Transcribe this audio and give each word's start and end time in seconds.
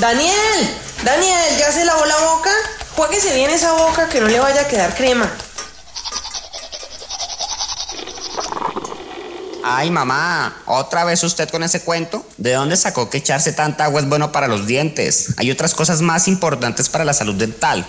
Daniel, 0.00 0.76
Daniel, 1.04 1.58
¿ya 1.58 1.70
se 1.70 1.84
lavó 1.84 2.06
la 2.06 2.16
boca? 2.16 2.50
Jueguese 2.96 3.34
bien 3.34 3.50
esa 3.50 3.72
boca 3.72 4.08
que 4.08 4.18
no 4.18 4.28
le 4.28 4.40
vaya 4.40 4.62
a 4.62 4.66
quedar 4.66 4.94
crema. 4.94 5.30
Ay, 9.62 9.90
mamá, 9.90 10.56
¿otra 10.64 11.04
vez 11.04 11.22
usted 11.22 11.50
con 11.50 11.62
ese 11.62 11.82
cuento? 11.82 12.24
¿De 12.38 12.54
dónde 12.54 12.78
sacó 12.78 13.10
que 13.10 13.18
echarse 13.18 13.52
tanta 13.52 13.84
agua 13.84 14.00
es 14.00 14.08
bueno 14.08 14.32
para 14.32 14.48
los 14.48 14.66
dientes? 14.66 15.34
Hay 15.36 15.50
otras 15.50 15.74
cosas 15.74 16.00
más 16.00 16.28
importantes 16.28 16.88
para 16.88 17.04
la 17.04 17.12
salud 17.12 17.34
dental. 17.34 17.84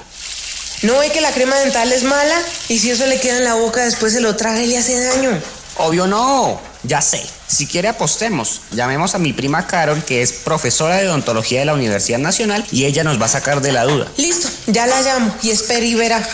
¿No 0.82 1.00
ve 1.00 1.14
que 1.14 1.22
la 1.22 1.32
crema 1.32 1.56
dental 1.60 1.94
es 1.94 2.04
mala? 2.04 2.36
Y 2.68 2.80
si 2.80 2.92
eso 2.92 3.06
le 3.06 3.22
queda 3.22 3.38
en 3.38 3.46
la 3.46 3.54
boca, 3.54 3.86
después 3.86 4.12
se 4.12 4.20
lo 4.20 4.36
traga 4.36 4.62
y 4.62 4.68
le 4.68 4.78
hace 4.78 5.02
daño. 5.02 5.42
Obvio 5.78 6.08
no, 6.08 6.60
ya 6.84 7.02
sé. 7.02 7.24
Si 7.48 7.68
quiere 7.68 7.88
apostemos, 7.88 8.62
llamemos 8.72 9.16
a 9.16 9.20
mi 9.20 9.34
prima 9.34 9.68
Carol, 9.68 10.04
que 10.04 10.22
es 10.22 10.32
profesora 10.34 10.98
de 10.98 11.08
odontología 11.08 11.60
de 11.60 11.66
la 11.66 11.74
Universidad 11.74 12.20
Nacional, 12.20 12.66
y 12.72 12.86
ella 12.86 13.04
nos 13.04 13.22
va 13.22 13.26
a 13.26 13.30
sacar 13.30 13.62
de 13.62 13.72
la 13.72 13.84
duda. 13.84 14.08
Listo, 14.18 14.50
ya 14.68 14.88
la 14.88 15.02
llamo 15.02 15.36
y 15.42 15.50
espere 15.50 15.86
y 15.86 15.96
verá. 15.96 16.28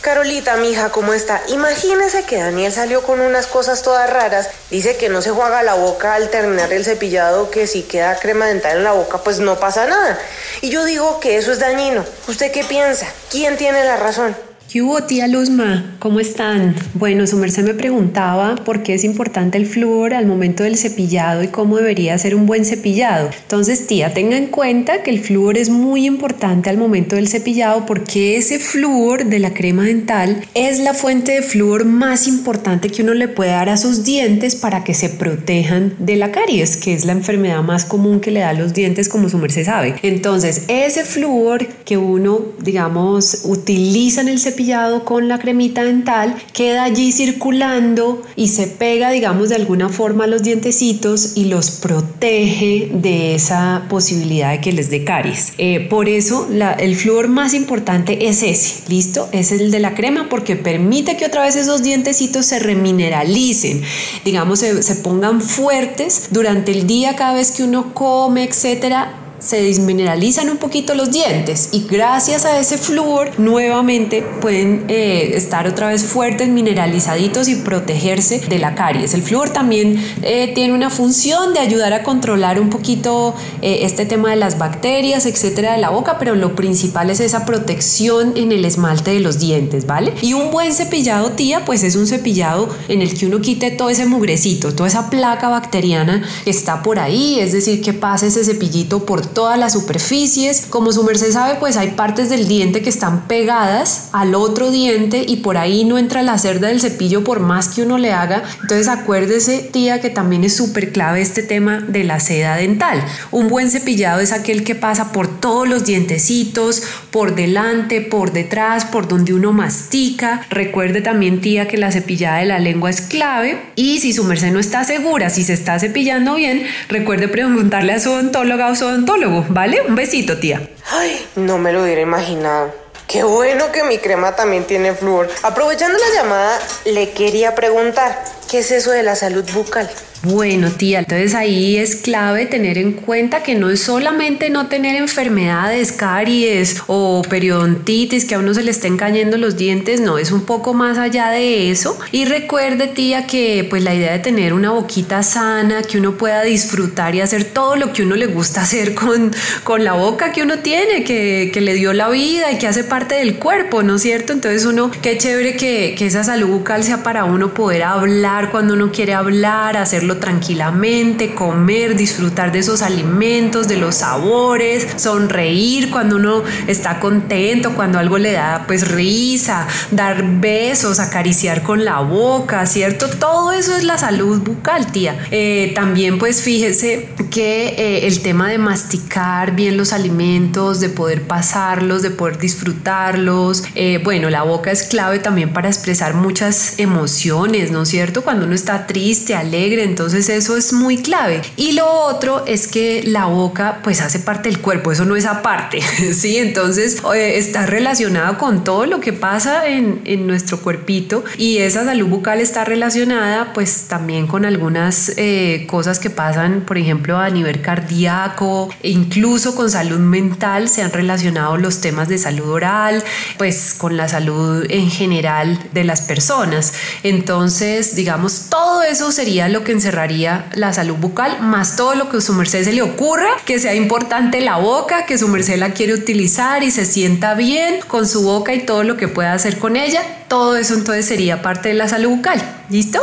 Carolita, 0.00 0.56
mija, 0.68 0.90
¿cómo 0.90 1.14
está? 1.14 1.40
Imagínese 1.48 2.24
que 2.24 2.36
Daniel 2.36 2.70
salió 2.70 3.02
con 3.02 3.22
unas 3.22 3.46
cosas 3.46 3.82
todas 3.82 4.10
raras. 4.10 4.50
Dice 4.70 4.98
que 4.98 5.08
no 5.08 5.22
se 5.22 5.30
juega 5.30 5.62
la 5.62 5.74
boca 5.74 6.14
al 6.14 6.28
terminar 6.28 6.72
el 6.74 6.84
cepillado, 6.84 7.50
que 7.50 7.66
si 7.66 7.84
queda 7.84 8.18
crema 8.18 8.46
dental 8.46 8.76
en 8.76 8.84
la 8.84 8.92
boca, 8.92 9.18
pues 9.18 9.40
no 9.40 9.58
pasa 9.58 9.86
nada. 9.86 10.18
Y 10.60 10.68
yo 10.68 10.84
digo 10.84 11.20
que 11.20 11.38
eso 11.38 11.52
es 11.52 11.58
dañino. 11.58 12.04
¿Usted 12.26 12.52
qué 12.52 12.64
piensa? 12.64 13.06
¿Quién 13.30 13.56
tiene 13.56 13.82
la 13.84 13.96
razón? 13.96 14.36
¿Qué 14.70 14.82
hubo, 14.82 15.02
tía 15.04 15.26
Luzma? 15.28 15.96
¿Cómo 15.98 16.20
están? 16.20 16.76
Bueno, 16.92 17.26
su 17.26 17.38
merced 17.38 17.64
me 17.64 17.72
preguntaba 17.72 18.54
por 18.54 18.82
qué 18.82 18.92
es 18.92 19.02
importante 19.02 19.56
el 19.56 19.64
flúor 19.64 20.12
al 20.12 20.26
momento 20.26 20.62
del 20.62 20.76
cepillado 20.76 21.42
y 21.42 21.48
cómo 21.48 21.78
debería 21.78 22.18
ser 22.18 22.34
un 22.34 22.44
buen 22.44 22.66
cepillado. 22.66 23.30
Entonces, 23.44 23.86
tía, 23.86 24.12
tenga 24.12 24.36
en 24.36 24.48
cuenta 24.48 25.02
que 25.02 25.10
el 25.10 25.20
flúor 25.20 25.56
es 25.56 25.70
muy 25.70 26.04
importante 26.04 26.68
al 26.68 26.76
momento 26.76 27.16
del 27.16 27.28
cepillado 27.28 27.86
porque 27.86 28.36
ese 28.36 28.58
flúor 28.58 29.24
de 29.24 29.38
la 29.38 29.54
crema 29.54 29.86
dental 29.86 30.44
es 30.52 30.80
la 30.80 30.92
fuente 30.92 31.32
de 31.32 31.40
flúor 31.40 31.86
más 31.86 32.28
importante 32.28 32.90
que 32.90 33.00
uno 33.00 33.14
le 33.14 33.28
puede 33.28 33.52
dar 33.52 33.70
a 33.70 33.78
sus 33.78 34.04
dientes 34.04 34.54
para 34.54 34.84
que 34.84 34.92
se 34.92 35.08
protejan 35.08 35.94
de 35.98 36.16
la 36.16 36.30
caries, 36.30 36.76
que 36.76 36.92
es 36.92 37.06
la 37.06 37.12
enfermedad 37.12 37.62
más 37.62 37.86
común 37.86 38.20
que 38.20 38.32
le 38.32 38.40
da 38.40 38.50
a 38.50 38.52
los 38.52 38.74
dientes, 38.74 39.08
como 39.08 39.30
su 39.30 39.38
merced 39.38 39.64
sabe. 39.64 39.94
Entonces, 40.02 40.64
ese 40.68 41.04
flúor 41.04 41.66
que 41.86 41.96
uno, 41.96 42.42
digamos, 42.60 43.44
utiliza 43.44 44.20
en 44.20 44.28
el 44.28 44.38
cepillado, 44.38 44.57
con 45.04 45.28
la 45.28 45.38
cremita 45.38 45.84
dental 45.84 46.34
queda 46.52 46.82
allí 46.82 47.12
circulando 47.12 48.22
y 48.34 48.48
se 48.48 48.66
pega, 48.66 49.10
digamos, 49.10 49.50
de 49.50 49.54
alguna 49.54 49.88
forma 49.88 50.24
a 50.24 50.26
los 50.26 50.42
dientecitos 50.42 51.36
y 51.36 51.44
los 51.44 51.70
protege 51.70 52.90
de 52.92 53.36
esa 53.36 53.84
posibilidad 53.88 54.50
de 54.50 54.60
que 54.60 54.72
les 54.72 54.90
dé 54.90 55.04
caries. 55.04 55.52
Eh, 55.58 55.86
por 55.88 56.08
eso 56.08 56.48
el 56.78 56.96
flúor 56.96 57.28
más 57.28 57.54
importante 57.54 58.28
es 58.28 58.42
ese, 58.42 58.82
¿listo? 58.88 59.28
Es 59.30 59.52
el 59.52 59.70
de 59.70 59.78
la 59.78 59.94
crema 59.94 60.28
porque 60.28 60.56
permite 60.56 61.16
que 61.16 61.26
otra 61.26 61.42
vez 61.42 61.54
esos 61.54 61.84
dientecitos 61.84 62.46
se 62.46 62.58
remineralicen, 62.58 63.82
digamos, 64.24 64.58
se, 64.58 64.82
se 64.82 64.96
pongan 64.96 65.40
fuertes 65.40 66.30
durante 66.32 66.72
el 66.72 66.88
día 66.88 67.14
cada 67.14 67.34
vez 67.34 67.52
que 67.52 67.62
uno 67.62 67.94
come, 67.94 68.42
etcétera 68.42 69.27
se 69.38 69.62
desmineralizan 69.62 70.50
un 70.50 70.56
poquito 70.56 70.94
los 70.94 71.10
dientes 71.10 71.70
y 71.72 71.86
gracias 71.88 72.44
a 72.44 72.58
ese 72.58 72.78
flúor 72.78 73.38
nuevamente 73.38 74.22
pueden 74.40 74.84
eh, 74.88 75.32
estar 75.34 75.66
otra 75.66 75.88
vez 75.88 76.04
fuertes, 76.04 76.48
mineralizaditos 76.48 77.48
y 77.48 77.56
protegerse 77.56 78.40
de 78.40 78.58
la 78.58 78.74
caries. 78.74 79.14
El 79.14 79.22
flúor 79.22 79.50
también 79.50 80.02
eh, 80.22 80.52
tiene 80.54 80.74
una 80.74 80.90
función 80.90 81.54
de 81.54 81.60
ayudar 81.60 81.92
a 81.92 82.02
controlar 82.02 82.60
un 82.60 82.70
poquito 82.70 83.34
eh, 83.62 83.80
este 83.82 84.06
tema 84.06 84.30
de 84.30 84.36
las 84.36 84.58
bacterias, 84.58 85.26
etcétera, 85.26 85.72
de 85.72 85.78
la 85.78 85.90
boca, 85.90 86.18
pero 86.18 86.34
lo 86.34 86.54
principal 86.54 87.10
es 87.10 87.20
esa 87.20 87.44
protección 87.44 88.36
en 88.36 88.52
el 88.52 88.64
esmalte 88.64 89.12
de 89.12 89.20
los 89.20 89.38
dientes, 89.38 89.86
¿vale? 89.86 90.14
Y 90.22 90.34
un 90.34 90.50
buen 90.50 90.72
cepillado, 90.72 91.30
tía, 91.32 91.64
pues 91.64 91.84
es 91.84 91.96
un 91.96 92.06
cepillado 92.06 92.68
en 92.88 93.02
el 93.02 93.16
que 93.16 93.26
uno 93.26 93.40
quite 93.40 93.70
todo 93.70 93.90
ese 93.90 94.06
mugrecito, 94.06 94.74
toda 94.74 94.88
esa 94.88 95.10
placa 95.10 95.48
bacteriana 95.48 96.22
que 96.44 96.50
está 96.50 96.82
por 96.82 96.98
ahí, 96.98 97.38
es 97.40 97.52
decir, 97.52 97.82
que 97.82 97.92
pase 97.92 98.28
ese 98.28 98.44
cepillito 98.44 99.04
por 99.06 99.27
todas 99.34 99.58
las 99.58 99.72
superficies. 99.72 100.66
Como 100.68 100.92
su 100.92 101.04
merced 101.04 101.32
sabe, 101.32 101.56
pues 101.58 101.76
hay 101.76 101.90
partes 101.90 102.30
del 102.30 102.48
diente 102.48 102.82
que 102.82 102.88
están 102.88 103.26
pegadas 103.28 104.08
al 104.12 104.34
otro 104.34 104.70
diente 104.70 105.24
y 105.26 105.36
por 105.36 105.56
ahí 105.56 105.84
no 105.84 105.98
entra 105.98 106.22
la 106.22 106.38
cerda 106.38 106.68
del 106.68 106.80
cepillo 106.80 107.24
por 107.24 107.40
más 107.40 107.68
que 107.68 107.82
uno 107.82 107.98
le 107.98 108.12
haga. 108.12 108.42
Entonces 108.62 108.88
acuérdese, 108.88 109.58
tía, 109.58 110.00
que 110.00 110.10
también 110.10 110.44
es 110.44 110.56
súper 110.56 110.92
clave 110.92 111.20
este 111.20 111.42
tema 111.42 111.80
de 111.80 112.04
la 112.04 112.20
seda 112.20 112.56
dental. 112.56 113.04
Un 113.30 113.48
buen 113.48 113.70
cepillado 113.70 114.20
es 114.20 114.32
aquel 114.32 114.64
que 114.64 114.74
pasa 114.74 115.12
por 115.12 115.40
todos 115.40 115.68
los 115.68 115.84
dientecitos, 115.84 116.82
por 117.10 117.34
delante, 117.34 118.00
por 118.00 118.32
detrás, 118.32 118.84
por 118.84 119.08
donde 119.08 119.34
uno 119.34 119.52
mastica. 119.52 120.46
Recuerde 120.50 121.00
también, 121.00 121.40
tía, 121.40 121.68
que 121.68 121.76
la 121.76 121.92
cepillada 121.92 122.38
de 122.38 122.46
la 122.46 122.58
lengua 122.58 122.90
es 122.90 123.00
clave 123.00 123.60
y 123.76 124.00
si 124.00 124.12
su 124.12 124.24
merced 124.24 124.52
no 124.52 124.58
está 124.58 124.84
segura 124.84 125.30
si 125.30 125.44
se 125.44 125.52
está 125.52 125.78
cepillando 125.78 126.34
bien, 126.34 126.66
recuerde 126.88 127.28
preguntarle 127.28 127.92
a 127.92 128.00
su 128.00 128.10
odontóloga 128.10 128.68
o 128.68 128.74
su 128.76 128.86
odontólogo 128.86 129.17
¿vale? 129.48 129.80
Un 129.82 129.94
besito, 129.94 130.38
tía. 130.38 130.68
Ay, 130.90 131.26
no 131.36 131.58
me 131.58 131.72
lo 131.72 131.82
hubiera 131.82 132.00
imaginado. 132.00 132.72
Qué 133.06 133.24
bueno 133.24 133.72
que 133.72 133.84
mi 133.84 133.98
crema 133.98 134.36
también 134.36 134.64
tiene 134.64 134.92
flúor. 134.92 135.28
Aprovechando 135.42 135.98
la 135.98 136.22
llamada, 136.22 136.58
le 136.84 137.10
quería 137.10 137.54
preguntar, 137.54 138.22
¿qué 138.50 138.58
es 138.58 138.70
eso 138.70 138.90
de 138.90 139.02
la 139.02 139.16
salud 139.16 139.44
bucal? 139.52 139.90
Bueno, 140.24 140.72
tía, 140.72 140.98
entonces 140.98 141.32
ahí 141.32 141.76
es 141.76 141.94
clave 141.94 142.44
tener 142.44 142.76
en 142.76 142.92
cuenta 142.92 143.44
que 143.44 143.54
no 143.54 143.70
es 143.70 143.82
solamente 143.82 144.50
no 144.50 144.66
tener 144.66 144.96
enfermedades, 144.96 145.92
caries 145.92 146.82
o 146.88 147.22
periodontitis, 147.22 148.24
que 148.24 148.34
a 148.34 148.40
uno 148.40 148.52
se 148.52 148.64
le 148.64 148.72
estén 148.72 148.96
cayendo 148.96 149.38
los 149.38 149.56
dientes, 149.56 150.00
no, 150.00 150.18
es 150.18 150.32
un 150.32 150.44
poco 150.44 150.74
más 150.74 150.98
allá 150.98 151.30
de 151.30 151.70
eso. 151.70 151.96
Y 152.10 152.24
recuerde, 152.24 152.88
tía, 152.88 153.28
que 153.28 153.64
pues 153.70 153.84
la 153.84 153.94
idea 153.94 154.12
de 154.12 154.18
tener 154.18 154.54
una 154.54 154.72
boquita 154.72 155.22
sana, 155.22 155.82
que 155.84 155.98
uno 155.98 156.18
pueda 156.18 156.42
disfrutar 156.42 157.14
y 157.14 157.20
hacer 157.20 157.44
todo 157.44 157.76
lo 157.76 157.92
que 157.92 158.02
uno 158.02 158.16
le 158.16 158.26
gusta 158.26 158.62
hacer 158.62 158.96
con, 158.96 159.30
con 159.62 159.84
la 159.84 159.92
boca 159.92 160.32
que 160.32 160.42
uno 160.42 160.58
tiene, 160.58 161.04
que, 161.04 161.52
que 161.54 161.60
le 161.60 161.74
dio 161.74 161.92
la 161.92 162.08
vida 162.08 162.50
y 162.50 162.58
que 162.58 162.66
hace 162.66 162.82
parte 162.82 163.14
del 163.14 163.36
cuerpo, 163.36 163.84
¿no 163.84 163.94
es 163.94 164.02
cierto? 164.02 164.32
Entonces 164.32 164.64
uno, 164.64 164.90
qué 165.00 165.16
chévere 165.16 165.56
que, 165.56 165.94
que 165.96 166.06
esa 166.06 166.24
salud 166.24 166.48
bucal 166.48 166.82
sea 166.82 167.04
para 167.04 167.22
uno 167.24 167.54
poder 167.54 167.84
hablar 167.84 168.50
cuando 168.50 168.74
uno 168.74 168.90
quiere 168.90 169.14
hablar, 169.14 169.76
hacer 169.76 170.07
tranquilamente, 170.16 171.34
comer, 171.34 171.96
disfrutar 171.96 172.50
de 172.50 172.60
esos 172.60 172.82
alimentos, 172.82 173.68
de 173.68 173.76
los 173.76 173.96
sabores, 173.96 174.86
sonreír 174.96 175.90
cuando 175.90 176.16
uno 176.16 176.42
está 176.66 176.98
contento, 176.98 177.74
cuando 177.74 177.98
algo 177.98 178.18
le 178.18 178.32
da 178.32 178.64
pues 178.66 178.88
risa, 178.88 179.66
dar 179.90 180.24
besos, 180.40 180.98
acariciar 180.98 181.62
con 181.62 181.84
la 181.84 182.00
boca, 182.00 182.66
¿cierto? 182.66 183.08
Todo 183.08 183.52
eso 183.52 183.76
es 183.76 183.84
la 183.84 183.98
salud 183.98 184.40
bucal, 184.40 184.90
tía. 184.90 185.26
Eh, 185.30 185.72
también 185.74 186.18
pues 186.18 186.42
fíjese 186.42 187.08
que 187.30 187.68
eh, 187.68 188.06
el 188.06 188.20
tema 188.20 188.48
de 188.48 188.58
masticar 188.58 189.54
bien 189.54 189.76
los 189.76 189.92
alimentos, 189.92 190.80
de 190.80 190.88
poder 190.88 191.22
pasarlos, 191.22 192.02
de 192.02 192.10
poder 192.10 192.38
disfrutarlos, 192.38 193.64
eh, 193.74 194.00
bueno, 194.02 194.30
la 194.30 194.42
boca 194.42 194.70
es 194.70 194.84
clave 194.84 195.18
también 195.18 195.52
para 195.52 195.68
expresar 195.68 196.14
muchas 196.14 196.78
emociones, 196.78 197.70
¿no 197.70 197.82
es 197.82 197.88
cierto? 197.88 198.22
Cuando 198.22 198.46
uno 198.46 198.54
está 198.54 198.86
triste, 198.86 199.34
alegre, 199.34 199.84
Entonces 199.98 200.28
eso 200.28 200.56
es 200.56 200.72
muy 200.72 200.98
clave. 200.98 201.42
Y 201.56 201.72
lo 201.72 201.90
otro 201.90 202.46
es 202.46 202.68
que 202.68 203.02
la 203.04 203.24
boca 203.24 203.80
pues 203.82 204.00
hace 204.00 204.20
parte 204.20 204.48
del 204.48 204.60
cuerpo, 204.60 204.92
eso 204.92 205.04
no 205.04 205.16
es 205.16 205.26
aparte, 205.26 205.80
¿sí? 206.14 206.36
Entonces 206.36 207.02
eh, 207.16 207.36
está 207.36 207.66
relacionado 207.66 208.38
con 208.38 208.62
todo 208.62 208.86
lo 208.86 209.00
que 209.00 209.12
pasa 209.12 209.66
en, 209.66 210.00
en, 210.04 210.28
nuestro 210.28 210.60
cuerpito 210.60 211.24
y 211.36 211.58
esa 211.58 211.84
salud 211.84 212.06
bucal 212.06 212.40
está 212.40 212.64
relacionada 212.64 213.52
pues 213.52 213.86
también 213.88 214.28
con 214.28 214.44
algunas 214.44 215.14
eh, 215.16 215.66
cosas 215.68 215.98
que 215.98 216.10
pasan, 216.10 216.60
por 216.60 216.78
ejemplo, 216.78 217.18
a 217.18 217.28
nivel 217.30 217.60
cardíaco, 217.60 218.70
e 218.84 218.90
incluso 218.90 219.56
con 219.56 219.68
salud 219.68 219.98
mental 219.98 220.68
se 220.68 220.82
han 220.82 220.92
relacionado 220.92 221.56
los 221.56 221.80
temas 221.80 222.06
de 222.06 222.18
salud 222.18 222.48
oral, 222.50 223.02
pues 223.36 223.74
con 223.76 223.96
la 223.96 224.06
salud 224.08 224.64
en 224.68 224.92
general 224.92 225.58
de 225.72 225.82
las 225.82 226.02
personas. 226.02 226.72
Entonces, 227.02 227.96
digamos, 227.96 228.46
todo 228.48 228.84
eso 228.84 229.10
sería 229.10 229.48
lo 229.48 229.64
que 229.64 229.72
encerraría 229.88 230.44
la 230.52 230.72
salud 230.74 230.96
bucal, 230.96 231.40
más 231.40 231.76
todo 231.76 231.94
lo 231.94 232.10
que 232.10 232.18
a 232.18 232.20
su 232.20 232.34
merced 232.34 232.62
se 232.62 232.72
le 232.72 232.82
ocurra, 232.82 233.28
que 233.46 233.58
sea 233.58 233.74
importante 233.74 234.40
la 234.42 234.58
boca, 234.58 235.06
que 235.06 235.16
su 235.16 235.28
merced 235.28 235.56
la 235.56 235.70
quiere 235.70 235.94
utilizar 235.94 236.62
y 236.62 236.70
se 236.70 236.84
sienta 236.84 237.34
bien 237.34 237.80
con 237.86 238.06
su 238.06 238.22
boca 238.22 238.52
y 238.52 238.60
todo 238.60 238.84
lo 238.84 238.98
que 238.98 239.08
pueda 239.08 239.32
hacer 239.32 239.58
con 239.58 239.76
ella. 239.76 240.02
Todo 240.28 240.56
eso 240.56 240.74
entonces 240.74 241.06
sería 241.06 241.40
parte 241.40 241.70
de 241.70 241.74
la 241.74 241.88
salud 241.88 242.10
bucal. 242.10 242.40
¿Listo? 242.68 243.00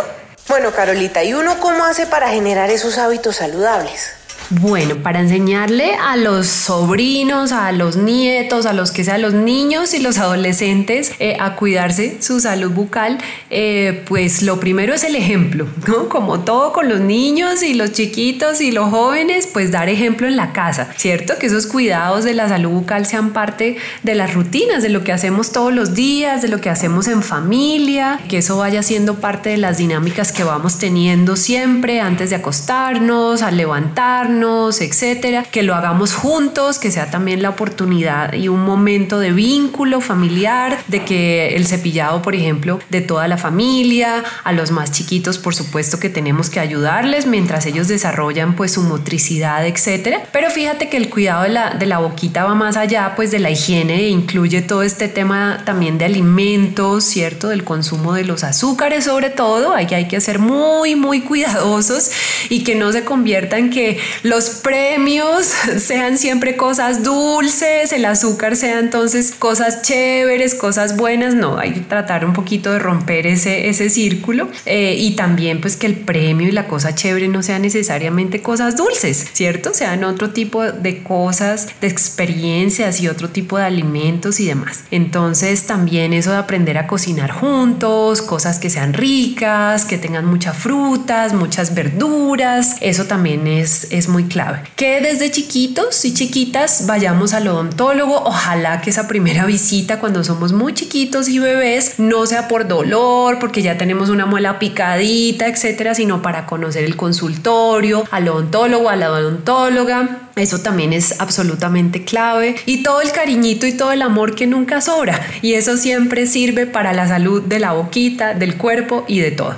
Bueno, 0.48 0.72
Carolita, 0.72 1.24
¿y 1.24 1.34
uno 1.34 1.60
cómo 1.60 1.86
hace 1.86 2.06
para 2.06 2.30
generar 2.30 2.70
esos 2.70 3.00
hábitos 3.00 3.38
saludables? 3.38 4.12
Bueno, 4.52 4.98
para 4.98 5.22
enseñarle 5.22 5.96
a 5.96 6.18
los 6.18 6.46
sobrinos, 6.46 7.52
a 7.52 7.72
los 7.72 7.98
nietos, 7.98 8.68
a 8.68 8.74
los 8.74 8.92
que 8.92 9.04
sean 9.04 9.24
los 9.24 9.34
niños 9.34 9.96
y 9.96 10.00
los 10.00 10.20
adolescentes 10.20 11.14
eh, 11.18 11.36
a 11.40 11.56
cuidarse 11.56 12.22
su 12.22 12.40
salud 12.40 12.70
bucal, 12.70 13.18
eh, 13.50 14.04
pues 14.08 14.44
lo 14.44 14.60
primero 14.60 14.94
es 14.94 15.04
el 15.04 15.16
ejemplo, 15.16 15.66
¿no? 15.88 16.10
Como 16.10 16.42
todo 16.42 16.74
con 16.74 16.90
los 16.90 17.00
niños 17.00 17.64
y 17.64 17.74
los 17.74 17.94
chiquitos 17.94 18.62
y 18.62 18.72
los 18.72 18.92
jóvenes, 18.92 19.50
pues 19.52 19.72
dar 19.72 19.90
ejemplo 19.90 20.28
en 20.28 20.36
la 20.36 20.54
casa, 20.54 20.90
¿cierto? 20.96 21.34
Que 21.40 21.48
esos 21.48 21.66
cuidados 21.66 22.24
de 22.24 22.36
la 22.36 22.48
salud 22.48 22.70
bucal 22.70 23.08
sean 23.08 23.34
parte 23.34 23.78
de 24.04 24.14
las 24.14 24.36
rutinas, 24.36 24.84
de 24.84 24.90
lo 24.90 25.04
que 25.04 25.12
hacemos 25.12 25.54
todos 25.54 25.74
los 25.74 25.96
días, 25.96 26.44
de 26.44 26.50
lo 26.50 26.62
que 26.62 26.70
hacemos 26.70 27.08
en 27.08 27.24
familia, 27.24 28.20
que 28.30 28.38
eso 28.38 28.58
vaya 28.58 28.84
siendo 28.84 29.16
parte 29.16 29.50
de 29.50 29.58
las 29.58 29.80
dinámicas 29.80 30.32
que 30.32 30.44
vamos 30.44 30.78
teniendo 30.78 31.36
siempre 31.36 32.00
antes 32.00 32.30
de 32.30 32.36
acostarnos, 32.36 33.42
al 33.42 33.58
levantarnos 33.58 34.35
etcétera, 34.82 35.44
que 35.44 35.64
lo 35.64 35.76
hagamos 35.76 36.14
juntos, 36.14 36.80
que 36.80 36.92
sea 36.92 37.10
también 37.10 37.42
la 37.42 37.50
oportunidad 37.50 38.34
y 38.34 38.48
un 38.48 38.64
momento 38.64 39.20
de 39.20 39.32
vínculo 39.32 40.02
familiar, 40.02 40.78
de 40.88 41.04
que 41.04 41.56
el 41.56 41.68
cepillado, 41.68 42.22
por 42.22 42.36
ejemplo, 42.36 42.80
de 42.90 43.02
toda 43.02 43.28
la 43.28 43.38
familia, 43.38 44.24
a 44.44 44.52
los 44.52 44.72
más 44.72 44.92
chiquitos, 44.92 45.38
por 45.38 45.56
supuesto 45.56 46.00
que 46.00 46.10
tenemos 46.10 46.50
que 46.50 46.60
ayudarles 46.60 47.26
mientras 47.26 47.66
ellos 47.66 47.88
desarrollan 47.88 48.56
pues 48.56 48.74
su 48.74 48.82
motricidad, 48.82 49.66
etcétera. 49.66 50.24
Pero 50.32 50.50
fíjate 50.50 50.90
que 50.90 50.98
el 50.98 51.10
cuidado 51.10 51.44
de 51.44 51.50
la, 51.50 51.76
de 51.76 51.86
la 51.86 52.00
boquita 52.00 52.44
va 52.44 52.56
más 52.56 52.78
allá 52.78 53.14
pues 53.16 53.32
de 53.32 53.40
la 53.40 53.50
higiene 53.50 54.02
e 54.02 54.10
incluye 54.10 54.62
todo 54.62 54.84
este 54.84 55.08
tema 55.08 55.62
también 55.66 55.98
de 55.98 56.06
alimentos, 56.06 57.04
¿cierto? 57.04 57.50
Del 57.50 57.64
consumo 57.64 58.14
de 58.14 58.24
los 58.24 58.44
azúcares 58.44 59.06
sobre 59.06 59.30
todo, 59.30 59.74
hay 59.74 60.08
que 60.08 60.20
ser 60.22 60.40
muy, 60.40 60.96
muy 60.96 61.22
cuidadosos 61.22 62.12
y 62.50 62.64
que 62.64 62.76
no 62.76 62.92
se 62.92 63.04
convierta 63.04 63.58
en 63.58 63.70
que 63.70 64.00
los 64.26 64.50
premios 64.50 65.46
sean 65.78 66.18
siempre 66.18 66.58
cosas 66.58 67.04
dulces, 67.04 67.94
el 67.94 68.06
azúcar 68.06 68.56
sea 68.56 68.80
entonces 68.80 69.36
cosas 69.38 69.84
chéveres, 69.84 70.56
cosas 70.56 70.98
buenas, 70.98 71.36
no, 71.36 71.60
hay 71.60 71.74
que 71.74 71.82
tratar 71.82 72.26
un 72.26 72.34
poquito 72.34 72.72
de 72.72 72.80
romper 72.80 73.28
ese, 73.28 73.70
ese 73.70 73.92
círculo 73.92 74.50
eh, 74.66 74.96
y 74.98 75.16
también 75.16 75.62
pues 75.62 75.78
que 75.78 75.86
el 75.86 75.94
premio 75.94 76.48
y 76.48 76.52
la 76.52 76.68
cosa 76.68 76.96
chévere 76.96 77.28
no 77.28 77.44
sean 77.44 77.62
necesariamente 77.62 78.42
cosas 78.42 78.76
dulces, 78.76 79.28
¿cierto? 79.34 79.76
Sean 79.76 80.04
otro 80.04 80.32
tipo 80.32 80.64
de 80.64 81.04
cosas, 81.04 81.68
de 81.80 81.88
experiencias 81.88 83.02
y 83.02 83.08
otro 83.08 83.30
tipo 83.30 83.60
de 83.60 83.66
alimentos 83.66 84.40
y 84.40 84.48
demás. 84.48 84.86
Entonces 84.90 85.68
también 85.68 86.14
eso 86.14 86.32
de 86.32 86.38
aprender 86.38 86.80
a 86.80 86.88
cocinar 86.88 87.30
juntos, 87.30 88.24
cosas 88.24 88.58
que 88.58 88.72
sean 88.72 88.94
ricas, 88.94 89.86
que 89.86 90.00
tengan 90.00 90.26
muchas 90.26 90.58
frutas, 90.58 91.34
muchas 91.34 91.76
verduras, 91.76 92.78
eso 92.82 93.06
también 93.06 93.46
es, 93.46 93.88
es 93.92 94.10
muy 94.15 94.15
clave. 94.24 94.62
Que 94.76 95.02
desde 95.02 95.30
chiquitos 95.30 96.04
y 96.06 96.14
chiquitas 96.14 96.86
vayamos 96.88 97.34
al 97.34 97.48
odontólogo. 97.48 98.16
Ojalá 98.24 98.82
que 98.82 98.90
esa 98.90 99.08
primera 99.08 99.46
visita 99.46 100.00
cuando 100.00 100.24
somos 100.24 100.54
muy 100.54 100.74
chiquitos 100.74 101.28
y 101.28 101.40
bebés 101.40 102.00
no 102.00 102.26
sea 102.26 102.48
por 102.48 102.68
dolor, 102.68 103.38
porque 103.40 103.62
ya 103.62 103.78
tenemos 103.78 104.10
una 104.10 104.26
muela 104.26 104.58
picadita, 104.58 105.48
etcétera, 105.48 105.94
sino 105.94 106.22
para 106.22 106.46
conocer 106.46 106.84
el 106.84 106.96
consultorio, 106.96 108.06
al 108.12 108.28
odontólogo, 108.28 108.90
a 108.90 108.96
la 108.96 109.12
odontóloga. 109.12 110.22
Eso 110.36 110.60
también 110.60 110.94
es 110.94 111.20
absolutamente 111.20 112.04
clave. 112.04 112.56
Y 112.66 112.84
todo 112.84 113.02
el 113.02 113.12
cariñito 113.12 113.68
y 113.68 113.74
todo 113.74 113.92
el 113.92 114.02
amor 114.02 114.36
que 114.36 114.48
nunca 114.48 114.82
sobra. 114.82 115.22
Y 115.42 115.54
eso 115.54 115.78
siempre 115.78 116.28
sirve 116.28 116.66
para 116.66 116.94
la 116.94 117.08
salud 117.08 117.44
de 117.44 117.60
la 117.60 117.74
boquita, 117.74 118.34
del 118.34 118.58
cuerpo 118.58 119.06
y 119.08 119.20
de 119.20 119.32
todo. 119.32 119.56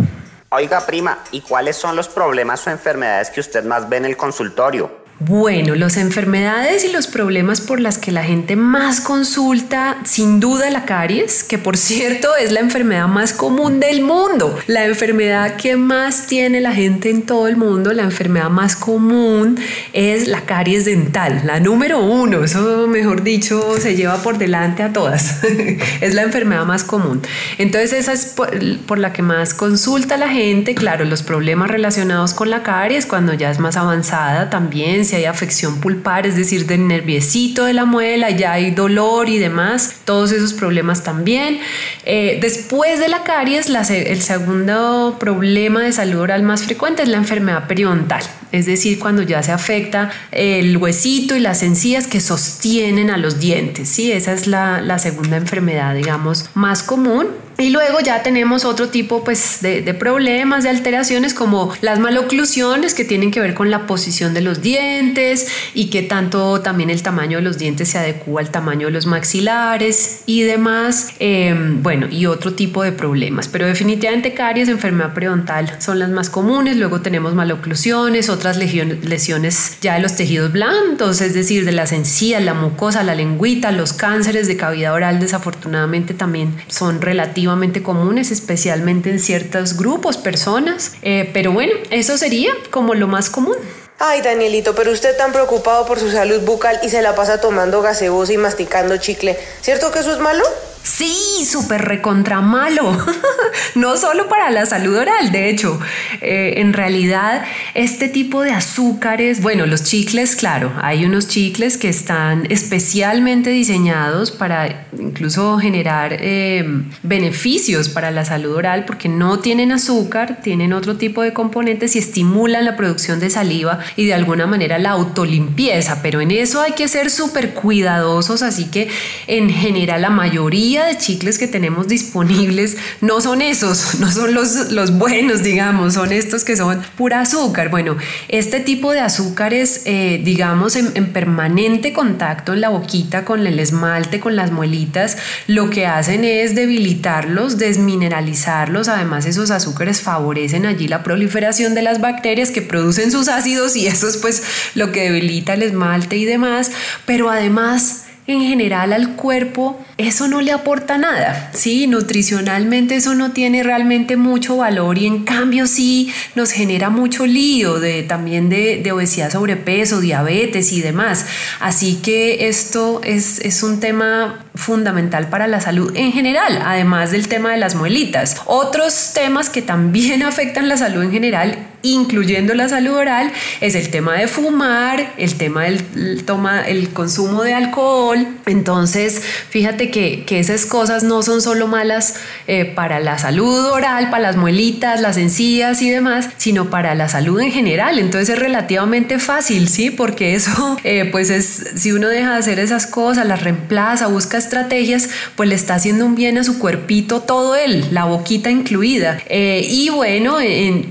Oiga, 0.50 0.86
prima, 0.86 1.20
¿y 1.32 1.42
cuáles 1.42 1.76
son 1.76 1.98
los 1.98 2.08
problemas 2.08 2.66
o 2.66 2.70
enfermedades 2.70 3.30
que 3.30 3.42
usted 3.42 3.66
más 3.66 3.90
ve 3.90 3.98
en 3.98 4.06
el 4.06 4.16
consultorio? 4.16 4.97
Bueno, 5.20 5.74
las 5.74 5.98
enfermedades 5.98 6.86
y 6.86 6.92
los 6.92 7.08
problemas 7.08 7.60
por 7.60 7.80
las 7.80 7.98
que 7.98 8.12
la 8.12 8.24
gente 8.24 8.56
más 8.56 9.02
consulta, 9.02 9.98
sin 10.04 10.40
duda 10.40 10.70
la 10.70 10.86
caries, 10.86 11.44
que 11.44 11.58
por 11.58 11.76
cierto 11.76 12.36
es 12.36 12.52
la 12.52 12.60
enfermedad 12.60 13.08
más 13.08 13.34
común 13.34 13.80
del 13.80 14.04
mundo, 14.04 14.56
la 14.68 14.86
enfermedad 14.86 15.56
que 15.56 15.76
más 15.76 16.28
tiene 16.28 16.62
la 16.62 16.72
gente 16.72 17.10
en 17.10 17.24
todo 17.24 17.48
el 17.48 17.58
mundo, 17.58 17.94
la 17.94 18.04
enfermedad 18.04 18.52
más 18.52 18.76
común 18.76 19.58
es 19.92 20.28
la 20.28 20.42
caries 20.42 20.86
dental, 20.86 21.42
la 21.46 21.60
número 21.60 22.00
uno, 22.00 22.44
eso 22.44 22.86
mejor 22.88 23.24
dicho 23.24 23.76
se 23.80 23.96
lleva 23.96 24.22
por 24.22 24.38
delante 24.38 24.84
a 24.84 24.94
todas, 24.94 25.44
es 26.02 26.14
la 26.14 26.22
enfermedad 26.22 26.66
más 26.66 26.84
común. 26.84 27.24
Entonces 27.58 27.94
esa 27.94 28.14
es 28.14 28.26
por, 28.26 28.52
por 28.86 29.00
la 29.00 29.14
que 29.14 29.24
más 29.24 29.56
consulta 29.56 30.16
la 30.16 30.30
gente, 30.30 30.76
claro, 30.76 31.06
los 31.06 31.24
problemas 31.24 31.72
relacionados 31.72 32.36
con 32.36 32.52
la 32.52 32.62
caries 32.62 33.08
cuando 33.08 33.34
ya 33.34 33.50
es 33.50 33.58
más 33.58 33.78
avanzada 33.78 34.52
también 34.52 35.07
si 35.08 35.16
hay 35.16 35.26
afección 35.26 35.80
pulpar, 35.80 36.28
es 36.28 36.36
decir, 36.36 36.66
del 36.66 36.88
nerviecito 36.88 37.66
de 37.66 37.74
la 37.74 37.86
muela, 37.86 38.30
ya 38.30 38.54
hay 38.54 38.72
dolor 38.72 39.30
y 39.30 39.38
demás, 39.38 39.96
todos 40.06 40.32
esos 40.32 40.54
problemas 40.54 41.04
también. 41.04 41.60
Eh, 42.06 42.38
después 42.42 43.00
de 43.00 43.08
la 43.08 43.24
caries, 43.24 43.70
el 43.70 44.22
segundo 44.22 45.18
problema 45.20 45.82
de 45.82 45.92
salud 45.92 46.20
oral 46.20 46.44
más 46.44 46.64
frecuente 46.64 47.04
es 47.04 47.10
la 47.10 47.18
enfermedad 47.18 47.68
periodontal, 47.68 48.24
es 48.52 48.66
decir, 48.66 49.00
cuando 49.00 49.22
ya 49.22 49.42
se 49.44 49.52
afecta 49.52 50.12
el 50.32 50.78
huesito 50.78 51.36
y 51.36 51.40
las 51.40 51.64
encías 51.64 52.08
que 52.08 52.20
sostienen 52.20 53.10
a 53.10 53.18
los 53.18 53.40
dientes, 53.40 53.90
¿sí? 53.90 54.12
Esa 54.12 54.34
es 54.34 54.48
la, 54.48 54.82
la 54.82 55.00
segunda 55.00 55.38
enfermedad, 55.38 55.96
digamos, 55.96 56.50
más 56.54 56.84
común. 56.84 57.47
Y 57.60 57.72
luego 57.72 58.00
ya 58.00 58.22
tenemos 58.22 58.66
otro 58.66 58.90
tipo 58.90 59.24
pues, 59.24 59.60
de, 59.62 59.82
problemas, 59.96 60.64
de 60.64 60.70
alteraciones 60.70 61.34
como 61.34 61.74
las 61.82 61.98
maloclusiones 61.98 62.94
que 62.94 63.04
tienen 63.04 63.32
que 63.32 63.40
ver 63.40 63.56
con 63.56 63.72
la 63.72 63.88
posición 63.88 64.36
de 64.36 64.42
los 64.42 64.62
dientes 64.62 65.48
y 65.74 65.90
que 65.90 66.04
tanto 66.04 66.62
también 66.62 66.92
el 66.92 67.02
tamaño 67.02 67.38
de 67.38 67.44
los 67.44 67.58
dientes 67.58 67.90
se 67.90 67.98
adecua 67.98 68.42
al 68.42 68.52
tamaño 68.52 68.88
de 68.88 68.94
los 68.94 69.08
maxilares 69.08 70.22
y 70.28 70.44
demás. 70.44 71.10
Eh, 71.20 71.56
bueno, 71.82 72.08
y 72.12 72.28
otro 72.28 72.54
tipo 72.54 72.84
de 72.84 72.92
problemas. 72.92 73.48
Pero 73.48 73.66
definitivamente 73.66 74.34
caries, 74.34 74.70
enfermedad 74.70 75.14
periodontal 75.14 75.78
son 75.80 75.98
las 75.98 76.10
más 76.10 76.30
comunes. 76.30 76.78
Luego 76.78 77.02
tenemos 77.02 77.34
maloclusiones, 77.34 78.30
otras 78.30 78.58
lesiones, 78.58 79.04
lesiones 79.04 79.78
ya 79.82 79.96
de 79.96 80.02
los 80.02 80.16
tejidos 80.16 80.52
blandos, 80.52 81.22
es 81.22 81.34
decir, 81.34 81.66
de 81.66 81.72
las 81.72 81.92
encías, 81.92 82.44
la 82.44 82.54
mucosa, 82.54 83.04
la 83.04 83.16
lengüita, 83.16 83.72
los 83.72 83.94
cánceres 83.94 84.48
de 84.48 84.58
cavidad 84.58 84.94
oral 84.94 85.20
desafortunadamente 85.20 86.14
también 86.14 86.56
son 86.68 87.02
relativos 87.02 87.47
comunes, 87.84 88.32
especialmente 88.32 89.10
en 89.10 89.20
ciertos 89.20 89.78
grupos, 89.78 90.18
personas. 90.18 90.94
Eh, 91.02 91.30
pero 91.34 91.52
bueno, 91.52 91.74
eso 91.92 92.18
sería 92.18 92.52
como 92.72 92.94
lo 92.94 93.08
más 93.08 93.30
común. 93.30 93.56
Ay, 94.00 94.22
Danielito, 94.22 94.76
pero 94.76 94.92
usted 94.92 95.18
tan 95.18 95.32
preocupado 95.32 95.86
por 95.88 96.00
su 96.00 96.12
salud 96.12 96.42
bucal 96.42 96.80
y 96.84 96.90
se 96.90 97.02
la 97.02 97.16
pasa 97.16 97.42
tomando 97.42 97.82
gaseosa 97.82 98.34
y 98.34 98.38
masticando 98.38 98.98
chicle. 98.98 99.38
¿Cierto 99.62 99.92
que 99.92 100.00
eso 100.00 100.14
es 100.14 100.20
malo? 100.20 100.44
Sí, 100.88 101.46
súper 101.46 101.82
recontra 101.82 102.40
malo. 102.40 102.98
no 103.76 103.98
solo 103.98 104.30
para 104.30 104.50
la 104.52 104.66
salud 104.66 104.96
oral, 104.96 105.34
de 105.34 105.50
hecho, 105.50 105.78
eh, 106.22 106.54
en 106.58 106.72
realidad 106.72 107.44
este 107.74 108.08
tipo 108.08 108.42
de 108.42 108.52
azúcares, 108.52 109.42
bueno, 109.42 109.66
los 109.66 109.84
chicles, 109.84 110.38
claro, 110.38 110.72
hay 110.82 111.04
unos 111.04 111.28
chicles 111.28 111.78
que 111.78 111.90
están 111.90 112.48
especialmente 112.50 113.50
diseñados 113.50 114.32
para 114.32 114.88
incluso 114.98 115.58
generar 115.58 116.16
eh, 116.22 116.64
beneficios 117.04 117.90
para 117.90 118.10
la 118.10 118.24
salud 118.24 118.56
oral 118.56 118.86
porque 118.86 119.10
no 119.10 119.40
tienen 119.40 119.74
azúcar, 119.74 120.40
tienen 120.42 120.72
otro 120.72 120.96
tipo 120.96 121.22
de 121.22 121.34
componentes 121.34 121.98
y 121.98 122.00
estimulan 122.00 122.64
la 122.64 122.78
producción 122.78 123.20
de 123.20 123.30
saliva 123.30 123.80
y 123.98 124.06
de 124.06 124.14
alguna 124.14 124.48
manera 124.48 124.80
la 124.80 124.92
autolimpieza, 124.92 126.02
pero 126.02 126.22
en 126.22 126.32
eso 126.32 126.62
hay 126.62 126.72
que 126.72 126.88
ser 126.88 127.10
súper 127.10 127.54
cuidadosos, 127.54 128.42
así 128.42 128.66
que 128.72 128.88
en 129.28 129.50
general 129.50 130.02
la 130.02 130.10
mayoría 130.10 130.77
de 130.86 130.98
chicles 130.98 131.38
que 131.38 131.48
tenemos 131.48 131.88
disponibles 131.88 132.78
no 133.02 133.22
son 133.22 133.42
esos, 133.42 133.96
no 134.00 134.12
son 134.12 134.34
los, 134.34 134.72
los 134.72 134.98
buenos, 134.98 135.44
digamos, 135.44 135.96
son 135.96 136.12
estos 136.12 136.44
que 136.44 136.56
son 136.56 136.82
pura 136.96 137.22
azúcar. 137.22 137.70
Bueno, 137.70 137.98
este 138.28 138.60
tipo 138.60 138.92
de 138.92 139.00
azúcares, 139.00 139.82
eh, 139.86 140.22
digamos, 140.24 140.76
en, 140.76 140.92
en 140.96 141.14
permanente 141.14 141.94
contacto 141.94 142.54
en 142.54 142.62
la 142.62 142.70
boquita 142.70 143.26
con 143.26 143.46
el 143.46 143.60
esmalte, 143.60 144.20
con 144.20 144.36
las 144.36 144.52
muelitas, 144.52 145.18
lo 145.48 145.70
que 145.70 145.86
hacen 145.86 146.24
es 146.24 146.56
debilitarlos, 146.56 147.58
desmineralizarlos. 147.58 148.88
Además, 148.88 149.26
esos 149.26 149.52
azúcares 149.52 150.02
favorecen 150.02 150.66
allí 150.66 150.88
la 150.88 151.04
proliferación 151.04 151.76
de 151.76 151.82
las 151.82 152.02
bacterias 152.02 152.52
que 152.52 152.62
producen 152.62 153.12
sus 153.12 153.28
ácidos 153.28 153.76
y 153.76 153.88
eso 153.88 154.08
es 154.08 154.18
pues 154.18 154.44
lo 154.76 154.92
que 154.92 155.04
debilita 155.04 155.54
el 155.54 155.64
esmalte 155.64 156.18
y 156.18 156.26
demás. 156.26 156.72
Pero 157.06 157.30
además, 157.30 158.07
en 158.28 158.42
general 158.42 158.94
al 158.94 159.16
cuerpo 159.16 159.80
eso 159.98 160.28
no 160.28 160.42
le 160.42 160.52
aporta 160.52 160.98
nada, 160.98 161.50
¿sí? 161.54 161.88
Nutricionalmente 161.88 162.98
eso 162.98 163.16
no 163.16 163.32
tiene 163.32 163.64
realmente 163.64 164.16
mucho 164.18 164.58
valor 164.58 164.98
y 164.98 165.08
en 165.08 165.24
cambio 165.24 165.66
sí 165.66 166.14
nos 166.36 166.52
genera 166.52 166.90
mucho 166.90 167.26
lío 167.26 167.80
de, 167.80 168.04
también 168.04 168.50
de, 168.50 168.92
obesidad, 168.92 169.32
sobrepeso, 169.32 170.00
diabetes 170.00 170.72
y 170.72 170.82
demás. 170.82 171.26
Así 171.60 171.96
que 171.96 172.48
esto 172.48 173.02
es, 173.04 173.40
es 173.40 173.64
un 173.64 173.80
tema 173.80 174.47
fundamental 174.58 175.30
para 175.30 175.48
la 175.48 175.62
salud 175.62 175.92
en 175.96 176.12
general, 176.12 176.62
además 176.66 177.12
del 177.12 177.28
tema 177.28 177.52
de 177.52 177.58
las 177.58 177.76
muelitas. 177.76 178.42
Otros 178.46 179.12
temas 179.14 179.50
que 179.50 179.62
también 179.62 180.24
afectan 180.24 180.68
la 180.68 180.78
salud 180.78 181.04
en 181.04 181.12
general 181.12 181.58
incluyendo 181.84 182.54
la 182.54 182.70
salud 182.70 182.94
oral, 182.94 183.32
es 183.62 183.76
el 183.76 183.90
tema 183.90 184.16
de 184.16 184.28
fumar, 184.28 185.14
el 185.18 185.36
tema 185.36 185.64
del 185.64 186.24
toma, 186.26 186.62
el 186.68 186.90
consumo 186.90 187.44
de 187.44 187.54
alcohol. 187.54 188.28
Entonces, 188.46 189.22
fíjate 189.50 189.92
que, 189.92 190.24
que 190.26 190.40
esas 190.40 190.66
cosas 190.66 191.04
no 191.04 191.22
son 191.24 191.42
solo 191.42 191.68
malas 191.68 192.16
eh, 192.48 192.66
para 192.66 193.00
la 193.00 193.18
salud 193.18 193.66
oral, 193.68 194.10
para 194.10 194.24
las 194.24 194.38
muelitas, 194.38 195.02
las 195.02 195.18
encías 195.18 195.82
y 195.82 195.90
demás, 195.90 196.30
sino 196.38 196.70
para 196.70 196.96
la 196.96 197.10
salud 197.10 197.40
en 197.40 197.52
general. 197.52 198.00
Entonces 198.00 198.30
es 198.30 198.40
relativamente 198.40 199.20
fácil, 199.20 199.70
¿sí? 199.70 199.92
Porque 199.92 200.36
eso, 200.36 200.78
eh, 200.84 201.08
pues 201.12 201.30
es, 201.30 201.72
si 201.76 201.92
uno 201.92 202.08
deja 202.08 202.34
de 202.34 202.40
hacer 202.40 202.60
esas 202.60 202.88
cosas, 202.88 203.26
las 203.26 203.42
reemplaza, 203.44 204.08
busca 204.08 204.38
estrategias, 204.48 205.10
pues 205.36 205.50
le 205.50 205.56
está 205.56 205.76
haciendo 205.76 206.06
un 206.06 206.16
bien 206.16 206.38
a 206.38 206.44
su 206.44 206.58
cuerpito 206.60 207.22
todo 207.22 207.56
él, 207.56 207.86
la 207.92 208.06
boquita 208.06 208.50
incluida. 208.50 209.20
Eh, 209.28 209.66
y 209.70 209.90
bueno, 209.90 210.38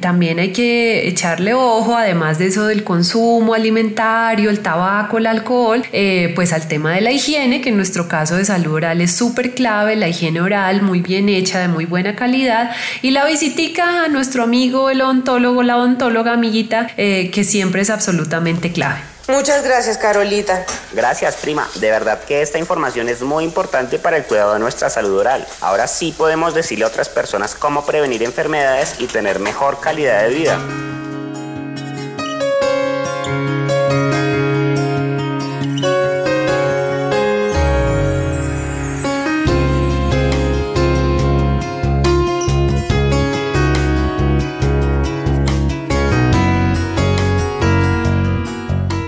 también 0.01 0.39
hay 0.39 0.53
que 0.53 1.09
echarle 1.09 1.55
ojo, 1.55 1.97
además 1.97 2.39
de 2.39 2.47
eso 2.47 2.67
del 2.67 2.85
consumo 2.85 3.55
alimentario, 3.55 4.51
el 4.51 4.61
tabaco, 4.61 5.19
el 5.19 5.27
alcohol, 5.27 5.83
eh, 5.93 6.33
pues 6.35 6.53
al 6.53 6.69
tema 6.69 6.95
de 6.95 7.01
la 7.01 7.13
higiene, 7.13 7.61
que 7.61 7.71
en 7.71 7.77
nuestro 7.77 8.09
caso 8.09 8.37
de 8.37 8.45
salud 8.45 8.75
oral 8.75 9.01
es 9.01 9.13
súper 9.13 9.55
clave, 9.55 9.97
la 9.97 10.09
higiene 10.09 10.41
oral 10.41 10.83
muy 10.83 11.01
bien 11.01 11.29
hecha, 11.29 11.59
de 11.59 11.69
muy 11.69 11.85
buena 11.85 12.15
calidad, 12.15 12.71
y 13.03 13.11
la 13.11 13.25
visitica 13.25 14.05
a 14.05 14.09
nuestro 14.09 14.43
amigo 14.43 14.91
el 14.91 15.01
odontólogo, 15.01 15.63
la 15.63 15.77
odontóloga 15.77 16.33
amiguita, 16.33 16.89
eh, 16.97 17.31
que 17.33 17.45
siempre 17.45 17.83
es 17.83 17.91
absolutamente 17.91 18.73
clave. 18.73 19.16
Muchas 19.29 19.65
gracias, 19.65 19.99
Carolita. 19.99 20.65
Gracias, 20.93 21.37
prima. 21.37 21.69
De 21.77 21.91
verdad 21.91 22.23
que 22.23 22.43
esta 22.43 22.59
información 22.59 23.09
es 23.09 23.23
muy 23.23 23.45
importante 23.45 23.99
para 23.99 24.17
el 24.17 24.25
cuidado 24.25 24.55
de 24.55 24.61
nuestra 24.61 24.89
salud 24.89 25.19
oral. 25.19 25.47
Ahora 25.61 25.89
sí 25.89 26.15
podemos 26.17 26.55
decirle 26.55 26.85
a 26.85 26.89
otras 26.89 27.09
personas 27.09 27.55
cómo 27.57 27.85
prevenir 27.85 28.23
enfermedades 28.23 28.95
y 29.01 29.07
tener 29.07 29.41
mejor 29.41 29.81
calidad 29.81 30.23
de 30.23 30.29
vida. 30.29 30.96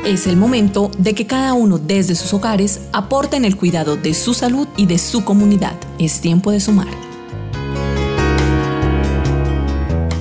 Es 0.08 0.26
el 0.26 0.38
momento 0.38 0.90
de 0.96 1.14
que 1.14 1.26
cada 1.26 1.52
uno 1.52 1.76
desde 1.76 2.14
sus 2.14 2.32
hogares 2.32 2.80
aporte 2.94 3.36
en 3.36 3.44
el 3.44 3.58
cuidado 3.58 3.98
de 3.98 4.14
su 4.14 4.32
salud 4.32 4.66
y 4.74 4.86
de 4.86 4.96
su 4.96 5.22
comunidad. 5.22 5.74
Es 5.98 6.22
tiempo 6.22 6.50
de 6.50 6.60
sumar. 6.60 6.88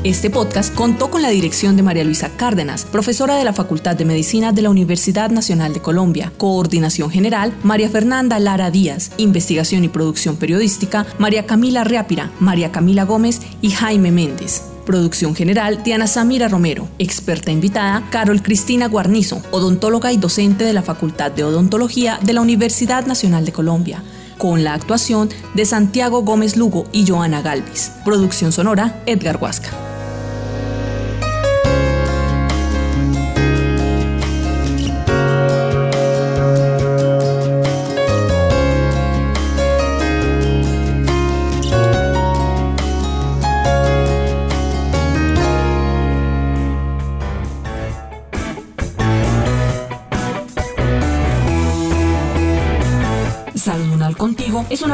Este 0.04 0.30
podcast 0.30 0.76
contó 0.76 1.10
con 1.10 1.22
la 1.22 1.30
dirección 1.30 1.78
de 1.78 1.84
María 1.84 2.04
Luisa 2.04 2.32
Cárdenas, 2.36 2.84
profesora 2.84 3.38
de 3.38 3.46
la 3.46 3.54
Facultad 3.54 3.96
de 3.96 4.04
Medicina 4.04 4.52
de 4.52 4.64
la 4.64 4.72
Universidad 4.72 5.30
Nacional 5.30 5.74
de 5.74 5.80
Colombia. 5.80 6.34
Coordinación 6.36 7.10
General, 7.10 7.54
María 7.64 7.88
Fernanda 7.88 8.40
Lara 8.40 8.70
Díaz. 8.72 9.12
Investigación 9.16 9.86
y 9.86 9.88
producción 9.88 10.36
periodística, 10.36 11.06
María 11.18 11.46
Camila 11.46 11.86
Reápira, 11.86 12.30
María 12.42 12.74
Camila 12.74 13.06
Gómez 13.06 13.40
y 13.62 13.70
Jaime 13.70 14.12
Méndez. 14.12 14.64
Producción 14.88 15.36
general, 15.36 15.84
Diana 15.84 16.08
Samira 16.08 16.48
Romero. 16.48 16.88
Experta 16.98 17.52
invitada, 17.52 18.08
Carol 18.10 18.42
Cristina 18.42 18.88
Guarnizo, 18.88 19.44
odontóloga 19.52 20.14
y 20.14 20.18
docente 20.18 20.64
de 20.64 20.72
la 20.72 20.82
Facultad 20.82 21.30
de 21.30 21.44
Odontología 21.44 22.20
de 22.24 22.32
la 22.32 22.42
Universidad 22.42 23.06
Nacional 23.06 23.46
de 23.46 23.52
Colombia 23.52 24.02
con 24.38 24.64
la 24.64 24.74
actuación 24.74 25.30
de 25.56 25.66
Santiago 25.66 26.22
Gómez 26.22 26.56
Lugo 26.56 26.86
y 26.94 27.06
Joana 27.06 27.42
Galvis. 27.42 27.92
Producción 28.06 28.52
sonora, 28.54 29.02
Edgar 29.06 29.38
Huasca. 29.42 29.87